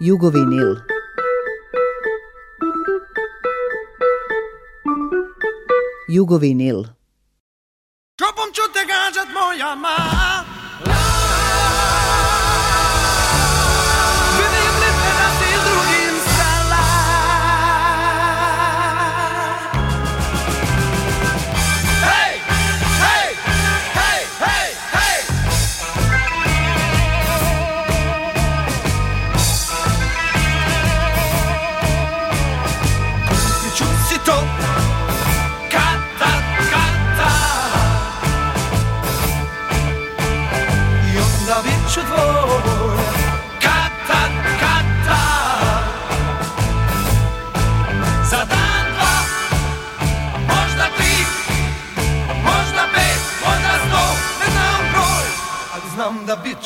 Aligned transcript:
Jugovinil. 0.00 0.80
Jugovinil. 6.08 6.84
Čopom 8.18 8.48
ću 8.54 8.62
te 8.72 8.80
gađat 8.90 9.28
moja 9.34 9.74
ma 9.74 10.49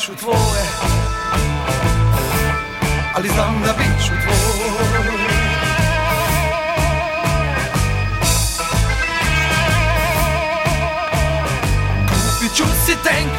biću 0.04 0.16
tvoje 0.16 0.64
Ali 3.14 3.28
znam 3.28 3.62
da 3.66 3.72
biću 3.72 4.12
tvoje 4.24 4.94
Kupit 12.08 12.56
ću 12.56 12.64
si 12.86 12.92
tank 13.04 13.33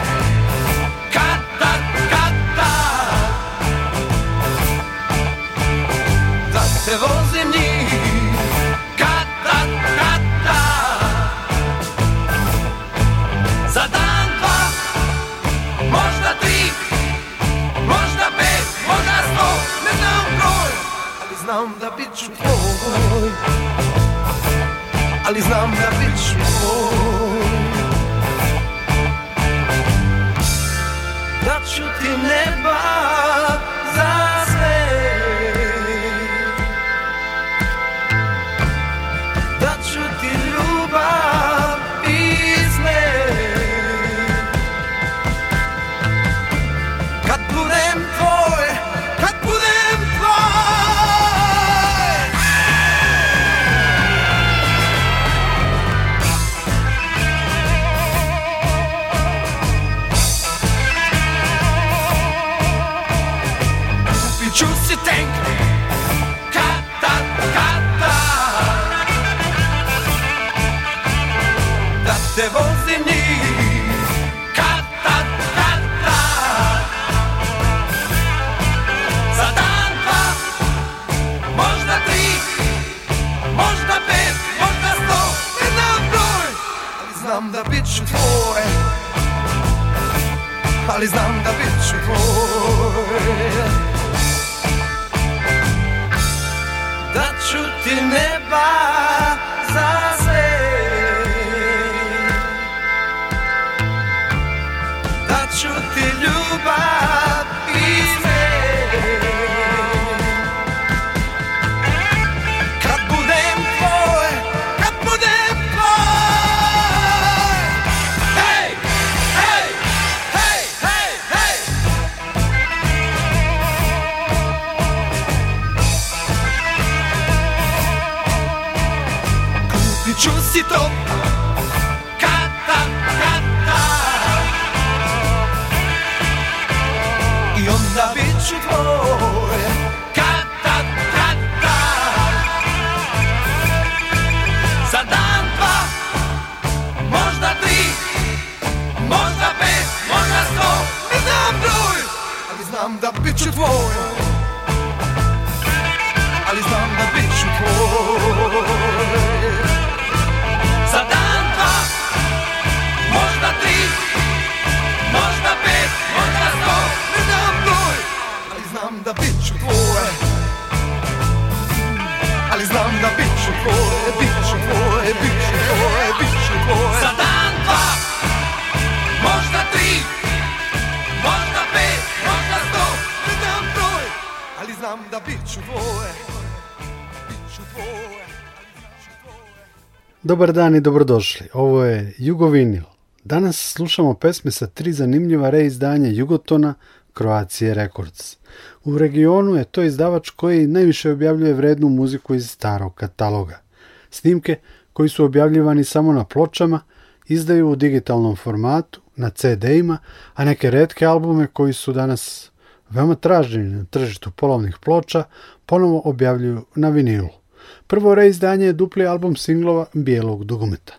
Dobar 190.35 190.53
dan 190.53 190.75
i 190.75 190.81
dobrodošli. 190.81 191.47
Ovo 191.53 191.83
je 191.83 192.13
Jugovinil. 192.17 192.83
Danas 193.23 193.73
slušamo 193.73 194.13
pesme 194.13 194.51
sa 194.51 194.67
tri 194.67 194.93
zanimljiva 194.93 195.49
reizdanja 195.49 196.09
Jugotona 196.09 196.73
Croatia 197.17 197.73
Records. 197.73 198.37
U 198.83 198.97
regionu 198.97 199.55
je 199.55 199.63
to 199.63 199.83
izdavač 199.83 200.29
koji 200.29 200.67
najviše 200.67 201.11
objavljuje 201.11 201.53
vrednu 201.53 201.89
muziku 201.89 202.35
iz 202.35 202.49
starog 202.49 202.95
kataloga. 202.95 203.61
Snimke 204.09 204.59
koji 204.93 205.09
su 205.09 205.25
objavljivani 205.25 205.83
samo 205.83 206.13
na 206.13 206.23
pločama 206.25 206.79
izdaju 207.27 207.69
u 207.69 207.75
digitalnom 207.75 208.35
formatu, 208.35 209.01
na 209.15 209.29
CD-ima, 209.29 209.97
a 210.33 210.45
neke 210.45 210.71
redke 210.71 211.05
albume 211.05 211.47
koji 211.47 211.73
su 211.73 211.93
danas 211.93 212.51
veoma 212.89 213.15
traženi 213.15 213.75
na 213.75 213.85
tržištu 213.85 214.31
polovnih 214.31 214.77
ploča 214.83 215.23
ponovo 215.65 216.01
objavljuju 216.05 216.65
na 216.75 216.89
vinilu. 216.89 217.44
Prvo 217.87 218.15
reizdanje 218.15 218.65
je 218.65 218.73
dupli 218.73 219.05
album 219.05 219.35
singlova 219.35 219.85
Bijelog 219.93 220.43
dugmeta. 220.43 220.93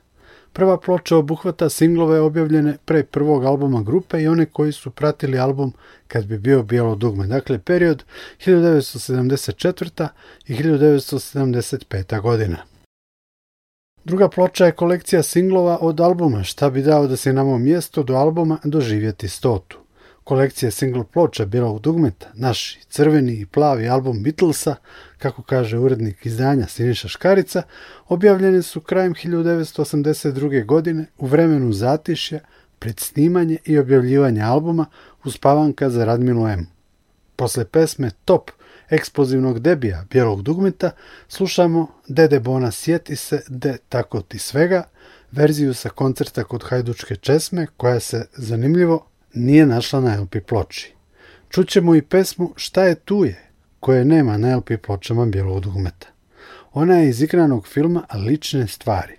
Prva 0.52 0.78
ploča 0.80 1.16
obuhvata 1.16 1.68
singlove 1.68 2.20
objavljene 2.20 2.76
pre 2.84 3.02
prvog 3.04 3.44
albuma 3.44 3.82
grupe 3.82 4.22
i 4.22 4.28
one 4.28 4.46
koji 4.46 4.72
su 4.72 4.90
pratili 4.90 5.38
album 5.38 5.72
kad 6.08 6.26
bi 6.26 6.38
bio 6.38 6.62
bijelo 6.62 6.94
dugme. 6.94 7.26
Dakle, 7.26 7.58
period 7.58 8.04
1974. 8.46 10.08
i 10.46 10.54
1975. 10.54 12.20
godina. 12.20 12.56
Druga 14.04 14.28
ploča 14.28 14.66
je 14.66 14.72
kolekcija 14.72 15.22
singlova 15.22 15.78
od 15.80 16.00
albuma 16.00 16.42
Šta 16.42 16.70
bi 16.70 16.82
dao 16.82 17.06
da 17.06 17.16
se 17.16 17.32
na 17.32 17.44
mom 17.44 17.62
mjestu 17.62 18.02
do 18.02 18.14
albuma 18.14 18.58
doživjeti 18.64 19.28
stotu. 19.28 19.85
Kolekcija 20.26 20.70
single 20.70 21.04
ploča 21.12 21.44
Bijelog 21.44 21.80
dugmeta, 21.80 22.26
naš 22.34 22.78
crveni 22.88 23.32
i 23.32 23.46
plavi 23.46 23.88
album 23.88 24.22
Beatlesa, 24.22 24.74
kako 25.18 25.42
kaže 25.42 25.78
urednik 25.78 26.26
izdanja 26.26 26.66
Siniša 26.66 27.08
Škarica, 27.08 27.62
objavljene 28.08 28.62
su 28.62 28.80
krajem 28.80 29.14
1982. 29.14 30.64
godine 30.64 31.06
u 31.18 31.26
vremenu 31.26 31.72
zatišja, 31.72 32.40
pred 32.78 33.00
snimanje 33.00 33.58
i 33.64 33.78
objavljivanje 33.78 34.42
albuma 34.42 34.86
Uspavanka 35.24 35.90
za 35.90 36.04
Radmilu 36.04 36.48
M. 36.48 36.66
Posle 37.36 37.64
pesme 37.64 38.10
Top 38.24 38.50
eksplozivnog 38.90 39.58
debija 39.58 40.04
Bijelog 40.10 40.42
dugmeta 40.42 40.90
slušamo 41.28 41.86
Dede 42.08 42.40
Bona 42.40 42.70
sjeti 42.70 43.16
se 43.16 43.42
de 43.48 43.76
tako 43.88 44.20
ti 44.20 44.38
svega, 44.38 44.82
verziju 45.32 45.74
sa 45.74 45.88
koncerta 45.88 46.44
kod 46.44 46.64
Hajdučke 46.68 47.16
česme 47.16 47.66
koja 47.76 48.00
se, 48.00 48.26
zanimljivo, 48.32 49.06
nije 49.36 49.66
našla 49.66 50.00
na 50.00 50.20
LP 50.20 50.36
ploči. 50.48 50.92
Čućemo 51.50 51.94
i 51.94 52.02
pesmu 52.02 52.52
Šta 52.56 52.84
je 52.84 52.94
tu 52.94 53.24
je, 53.24 53.50
koje 53.80 54.04
nema 54.04 54.38
na 54.38 54.56
LP 54.56 54.70
pločama 54.82 55.26
Bijelog 55.26 55.60
dugmeta. 55.60 56.06
Ona 56.72 56.94
je 56.94 57.08
iz 57.08 57.22
igranog 57.22 57.68
filma 57.68 58.02
Lične 58.26 58.66
stvari. 58.66 59.16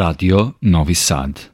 Radio 0.00 0.54
Novi 0.60 0.94
Sad. 0.94 1.49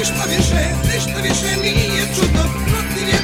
Ništa 0.00 0.24
više, 0.36 0.62
ništa 0.94 1.20
više 1.22 1.50
nije 1.62 2.02
čudno. 2.14 2.42
Protiv 2.66 3.04
vjetra 3.06 3.19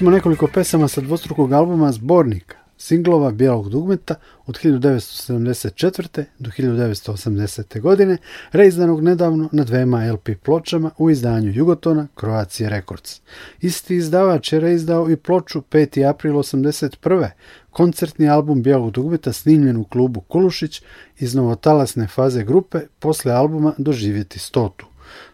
smo 0.00 0.10
nekoliko 0.10 0.46
pesama 0.46 0.88
sa 0.88 1.00
dvostrukog 1.00 1.52
albuma 1.52 1.92
Zbornika, 1.92 2.56
singlova 2.78 3.30
Bijelog 3.30 3.68
dugmeta 3.68 4.14
od 4.46 4.58
1974. 4.62 6.24
do 6.38 6.50
1980. 6.50 7.80
godine, 7.80 8.16
reizdanog 8.52 9.02
nedavno 9.02 9.48
na 9.52 9.64
dvema 9.64 10.12
LP 10.12 10.28
pločama 10.42 10.90
u 10.98 11.10
izdanju 11.10 11.52
Jugotona 11.52 12.06
Croatia 12.20 12.68
Records. 12.68 13.20
Isti 13.60 13.96
izdavač 13.96 14.52
je 14.52 14.60
reizdao 14.60 15.10
i 15.10 15.16
ploču 15.16 15.62
5. 15.70 16.08
april 16.08 16.34
81. 16.34 17.28
koncertni 17.70 18.28
album 18.28 18.62
Bijelog 18.62 18.90
dugmeta 18.90 19.32
snimljen 19.32 19.76
u 19.76 19.84
klubu 19.84 20.20
Kulušić 20.20 20.82
iz 21.18 21.34
novotalasne 21.34 22.06
faze 22.06 22.44
grupe 22.44 22.78
posle 22.98 23.32
albuma 23.32 23.74
Doživjeti 23.78 24.38
stotu. 24.38 24.86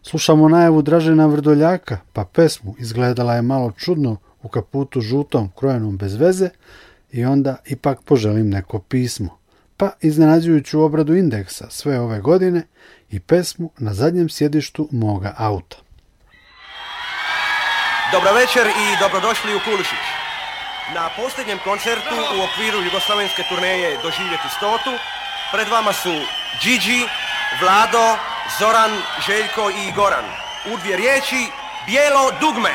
Slušamo 0.02 0.48
najavu 0.48 0.82
Dražena 0.82 1.26
Vrdoljaka, 1.26 1.98
pa 2.12 2.24
pesmu 2.24 2.74
izgledala 2.78 3.34
je 3.34 3.42
malo 3.42 3.72
čudno 3.76 4.16
u 4.46 4.48
kaputu 4.48 5.00
žutom 5.00 5.50
krojenom 5.58 5.96
bez 5.96 6.14
veze 6.14 6.48
i 7.12 7.24
onda 7.24 7.56
ipak 7.64 8.02
poželim 8.02 8.50
neko 8.50 8.78
pismo. 8.78 9.38
Pa 9.76 9.90
iznenađujuću 10.00 10.82
obradu 10.82 11.14
indeksa 11.14 11.70
sve 11.70 12.00
ove 12.00 12.20
godine 12.20 12.62
i 13.10 13.20
pesmu 13.20 13.70
na 13.78 13.94
zadnjem 13.94 14.28
sjedištu 14.28 14.88
moga 14.92 15.34
auta. 15.38 15.76
Dobro 18.12 18.32
večer 18.32 18.66
i 18.66 18.86
dobrodošli 19.00 19.56
u 19.56 19.60
Kulišić. 19.64 20.06
Na 20.94 21.08
posljednjem 21.16 21.58
koncertu 21.64 22.16
u 22.36 22.38
okviru 22.46 22.78
jugoslavenske 22.84 23.42
turneje 23.48 23.98
Doživjeti 24.02 24.48
stotu 24.56 24.92
pred 25.52 25.68
vama 25.68 25.92
su 25.92 26.14
Gigi, 26.62 27.02
Vlado, 27.60 28.06
Zoran, 28.58 28.92
Željko 29.26 29.70
i 29.70 29.92
Goran. 29.96 30.26
U 30.72 30.76
dvije 30.80 30.96
riječi, 30.96 31.40
bijelo 31.86 32.24
dugme. 32.40 32.74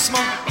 smoke. 0.00 0.49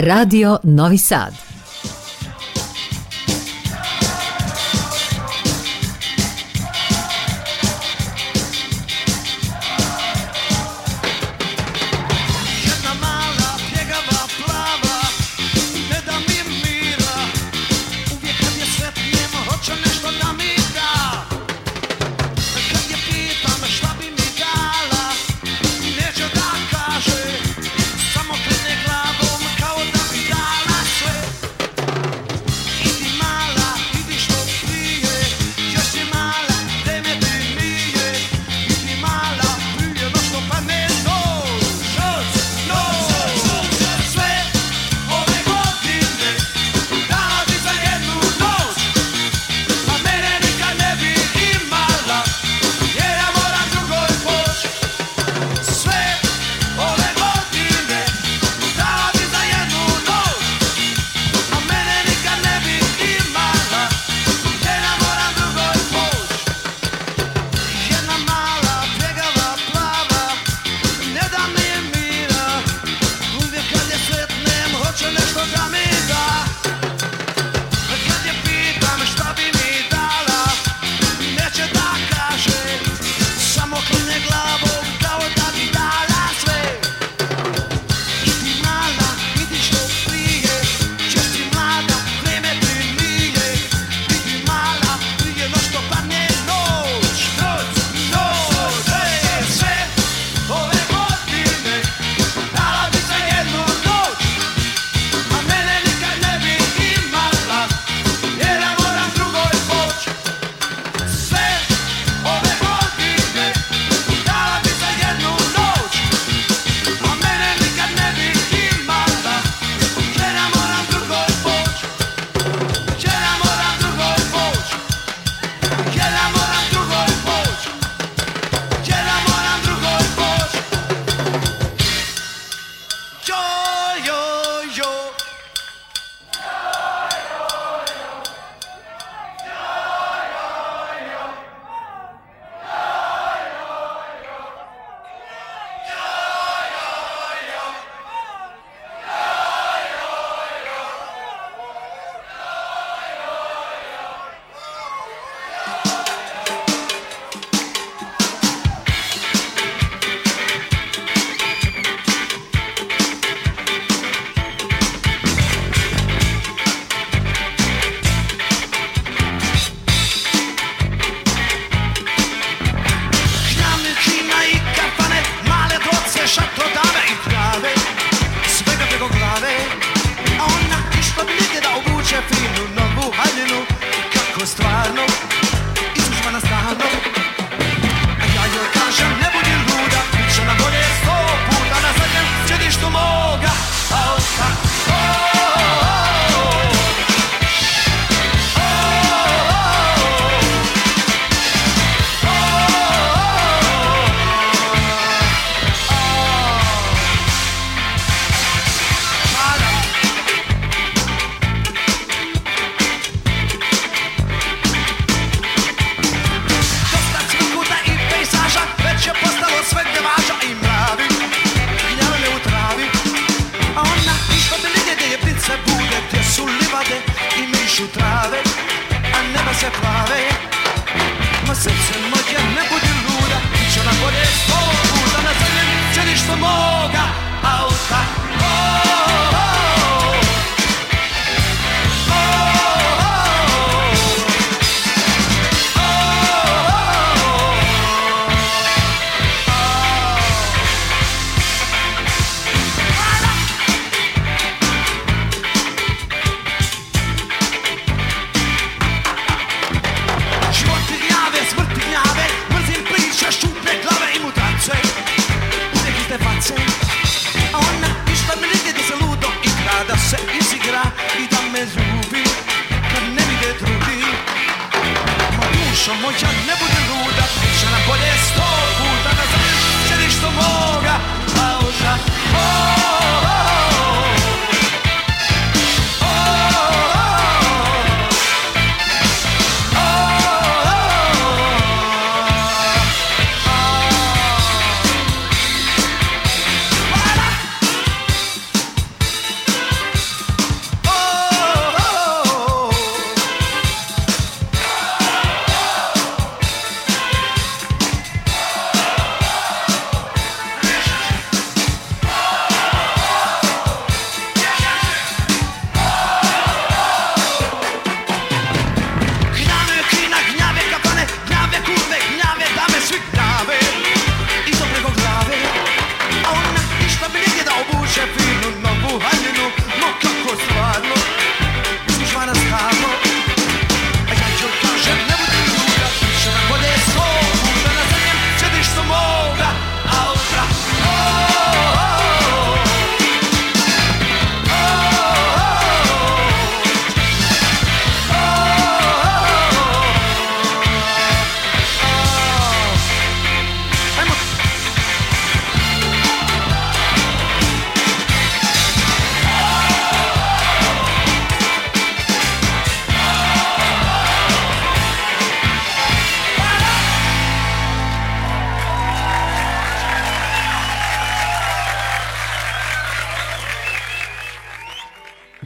Radio 0.00 0.58
Novi 0.64 0.96
Sad. 0.96 1.49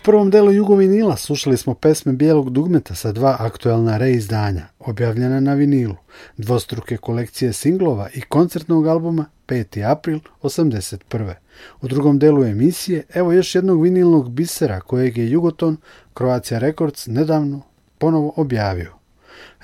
Prvom 0.04 0.30
delu 0.30 0.52
Jugovinila 0.52 1.16
slušali 1.16 1.56
smo 1.56 1.74
pesme 1.74 2.12
Bijelog 2.12 2.50
dugmeta 2.50 2.94
sa 2.94 3.12
dva 3.12 3.36
aktuelna 3.38 3.96
reizdanja, 3.96 4.66
objavljena 4.78 5.40
na 5.40 5.54
vinilu, 5.54 5.94
dvostruke 6.36 6.96
kolekcije 6.96 7.52
singlova 7.52 8.08
i 8.14 8.20
koncertnog 8.20 8.86
albuma 8.86 9.26
5. 9.48 9.90
april 9.90 10.20
81. 10.42 11.34
U 11.80 11.88
drugom 11.88 12.18
delu 12.18 12.44
emisije 12.44 13.02
evo 13.14 13.32
još 13.32 13.54
jednog 13.54 13.82
vinilnog 13.82 14.30
bisera 14.30 14.80
kojeg 14.80 15.18
je 15.18 15.30
Jugoton 15.30 15.76
Croatia 16.16 16.58
Records 16.58 17.06
nedavno 17.06 17.62
ponovo 17.98 18.32
objavio. 18.36 19.03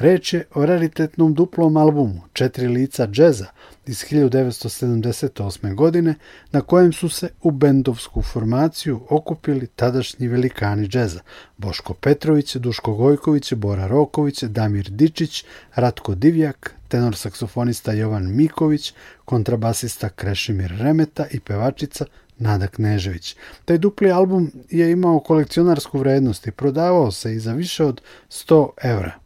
Reč 0.00 0.32
je 0.32 0.44
o 0.54 0.66
raritetnom 0.66 1.34
duplom 1.34 1.76
albumu 1.76 2.20
Četiri 2.32 2.68
lica 2.68 3.06
džeza 3.06 3.46
iz 3.86 4.04
1978. 4.04 5.74
godine 5.74 6.14
na 6.52 6.60
kojem 6.60 6.92
su 6.92 7.08
se 7.08 7.28
u 7.42 7.50
bendovsku 7.50 8.22
formaciju 8.22 9.00
okupili 9.08 9.66
tadašnji 9.66 10.28
velikani 10.28 10.88
džeza 10.88 11.20
Boško 11.56 11.94
Petrović, 11.94 12.56
Duško 12.56 12.94
Gojković, 12.94 13.52
Bora 13.54 13.86
Roković, 13.86 14.42
Damir 14.42 14.90
Dičić, 14.90 15.44
Ratko 15.74 16.14
Divjak, 16.14 16.74
tenor 16.88 17.16
saksofonista 17.16 17.92
Jovan 17.92 18.36
Miković, 18.36 18.94
kontrabasista 19.24 20.08
Krešimir 20.08 20.74
Remeta 20.78 21.26
i 21.30 21.40
pevačica 21.40 22.04
Nada 22.38 22.66
Knežević. 22.66 23.36
Taj 23.64 23.78
dupli 23.78 24.10
album 24.10 24.52
je 24.70 24.92
imao 24.92 25.20
kolekcionarsku 25.20 25.98
vrednost 25.98 26.46
i 26.46 26.50
prodavao 26.50 27.10
se 27.10 27.34
i 27.34 27.38
za 27.38 27.52
više 27.52 27.84
od 27.84 28.00
100 28.30 28.68
evra. 28.82 29.19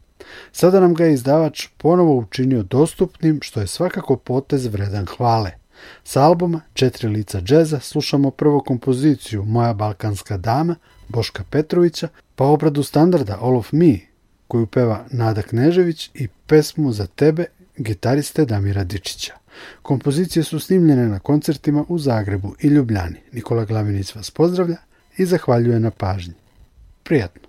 Sada 0.51 0.79
nam 0.79 0.93
ga 0.93 1.05
je 1.05 1.13
izdavač 1.13 1.67
ponovo 1.77 2.15
učinio 2.17 2.63
dostupnim, 2.63 3.39
što 3.41 3.61
je 3.61 3.67
svakako 3.67 4.17
potez 4.17 4.65
vredan 4.65 5.05
hvale. 5.05 5.51
S 6.03 6.15
albuma 6.15 6.61
Četiri 6.73 7.07
lica 7.07 7.41
džeza 7.41 7.79
slušamo 7.79 8.31
prvo 8.31 8.59
kompoziciju 8.59 9.43
Moja 9.43 9.73
balkanska 9.73 10.37
dama 10.37 10.75
Boška 11.07 11.43
Petrovića, 11.49 12.07
pa 12.35 12.45
obradu 12.45 12.83
standarda 12.83 13.37
All 13.41 13.57
of 13.57 13.71
Me, 13.71 13.99
koju 14.47 14.67
peva 14.67 15.05
Nada 15.11 15.41
Knežević 15.41 16.09
i 16.13 16.27
pesmu 16.47 16.91
za 16.91 17.07
tebe 17.07 17.45
gitariste 17.77 18.45
Damira 18.45 18.83
Dičića. 18.83 19.33
Kompozicije 19.81 20.43
su 20.43 20.59
snimljene 20.59 21.07
na 21.07 21.19
koncertima 21.19 21.85
u 21.87 21.99
Zagrebu 21.99 22.55
i 22.61 22.67
Ljubljani. 22.67 23.19
Nikola 23.31 23.65
Glavinić 23.65 24.15
vas 24.15 24.31
pozdravlja 24.31 24.77
i 25.17 25.25
zahvaljuje 25.25 25.79
na 25.79 25.91
pažnji. 25.91 26.33
Prijatno! 27.03 27.41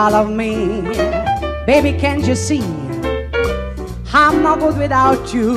all 0.00 0.14
of 0.14 0.30
me. 0.30 0.80
Baby, 1.66 1.92
can't 1.92 2.26
you 2.26 2.34
see? 2.34 2.62
I'm 4.14 4.42
not 4.42 4.58
good 4.58 4.78
without 4.78 5.34
you. 5.34 5.48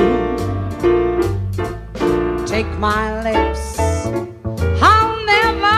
Take 2.45 2.69
my 2.87 3.03
lips. 3.27 3.79
I'll 4.89 5.15
never, 5.33 5.77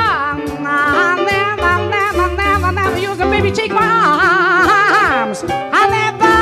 I'll 1.04 1.22
never, 1.34 1.74
never, 1.98 2.28
never, 2.44 2.72
never 2.72 2.98
use 2.98 3.18
them. 3.20 3.30
Baby, 3.30 3.52
take 3.52 3.72
my 3.72 3.86
arms. 5.12 5.44
I 5.82 5.84
never, 6.00 6.36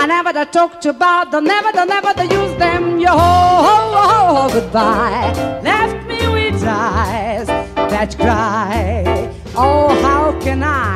I 0.00 0.04
never 0.06 0.32
to 0.34 0.44
talked 0.44 0.84
about 0.84 1.30
the 1.30 1.40
never, 1.40 1.72
the 1.72 1.86
never 1.86 2.12
to 2.20 2.24
use 2.40 2.54
them. 2.58 3.00
Yo, 3.00 3.12
ho, 3.68 3.76
ho, 3.96 4.50
goodbye. 4.52 5.32
Left 5.62 6.06
me 6.06 6.20
with 6.28 6.62
eyes 6.64 7.46
that 7.92 8.14
cry. 8.18 9.32
Oh, 9.54 9.88
how 10.02 10.38
can 10.44 10.62
I? 10.62 10.95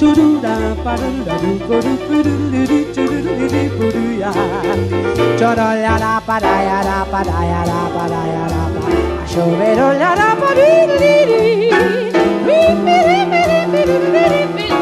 to 0.00 0.14
do 0.14 0.40
da 0.40 0.54
pa 0.82 0.96
do 0.96 1.10
da 1.26 1.36
do 1.42 1.50
go 1.68 1.78
do 1.84 1.92
do 2.08 2.22
do 2.22 2.32
do 2.52 2.66
do 2.68 3.04
do 3.04 3.20
do 3.22 3.48
do 3.52 3.62
do 3.76 3.86
do 3.94 4.04
ya 4.22 4.32
cho 5.40 5.50
do 5.58 5.68
ya 5.84 5.94
la 6.04 6.12
pa 6.26 6.36
da 6.44 6.54
ya 6.68 6.78
la 6.88 6.98
pa 7.12 7.20
da 7.28 7.38
ya 7.50 7.60
la 7.70 7.80
pa 7.94 8.04
da 8.12 8.22
ya 8.34 8.44
la 8.52 8.62
pa 8.74 8.80
a 9.20 9.26
cho 9.32 9.44
ve 9.58 9.70
do 9.80 9.88
la 10.02 10.10
la 10.20 10.30
pa 10.40 10.50
di 10.58 10.70
di 11.00 11.14
di 11.30 11.42
di 11.60 11.70
mi 12.46 12.60
mi 12.84 12.98
mi 13.08 13.20
mi 13.32 13.42
mi 13.72 13.82
mi 13.88 13.98
mi 14.14 14.26
mi 14.56 14.79